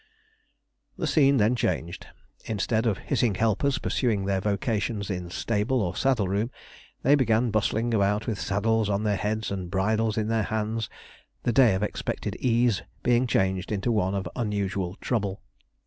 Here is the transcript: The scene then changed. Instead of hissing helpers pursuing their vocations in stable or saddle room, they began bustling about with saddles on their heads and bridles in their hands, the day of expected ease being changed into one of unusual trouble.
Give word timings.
The 0.97 1.05
scene 1.05 1.37
then 1.37 1.55
changed. 1.55 2.07
Instead 2.45 2.87
of 2.87 2.97
hissing 2.97 3.35
helpers 3.35 3.77
pursuing 3.77 4.25
their 4.25 4.41
vocations 4.41 5.11
in 5.11 5.29
stable 5.29 5.79
or 5.79 5.95
saddle 5.95 6.27
room, 6.27 6.49
they 7.03 7.13
began 7.13 7.51
bustling 7.51 7.93
about 7.93 8.25
with 8.25 8.41
saddles 8.41 8.89
on 8.89 9.03
their 9.03 9.15
heads 9.15 9.51
and 9.51 9.69
bridles 9.69 10.17
in 10.17 10.27
their 10.27 10.41
hands, 10.49 10.89
the 11.43 11.53
day 11.53 11.75
of 11.75 11.83
expected 11.83 12.35
ease 12.39 12.81
being 13.03 13.27
changed 13.27 13.71
into 13.71 13.91
one 13.91 14.15
of 14.15 14.27
unusual 14.35 14.95
trouble. 15.01 15.43